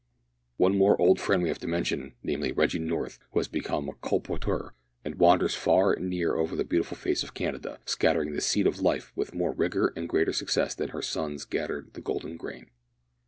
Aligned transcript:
One 0.57 0.75
more 0.75 0.99
old 0.99 1.19
friend 1.19 1.43
we 1.43 1.49
have 1.49 1.59
to 1.59 1.67
mention, 1.67 2.15
namely, 2.23 2.51
Reggie 2.51 2.79
North, 2.79 3.19
who 3.31 3.39
has 3.39 3.47
become 3.47 3.87
a 3.87 3.93
colporteur, 3.93 4.71
and 5.05 5.13
wanders 5.19 5.53
far 5.53 5.93
and 5.93 6.09
near 6.09 6.37
over 6.37 6.55
the 6.55 6.63
beautiful 6.65 6.97
face 6.97 7.21
of 7.21 7.35
Canada, 7.35 7.77
scattering 7.85 8.31
the 8.33 8.41
seed 8.41 8.65
of 8.65 8.81
Life 8.81 9.11
with 9.15 9.35
more 9.35 9.53
vigour 9.53 9.93
and 9.95 10.09
greater 10.09 10.33
success 10.33 10.73
than 10.73 10.89
her 10.89 11.03
sons 11.03 11.43
scatter 11.43 11.85
the 11.93 12.01
golden 12.01 12.35
grain. 12.35 12.71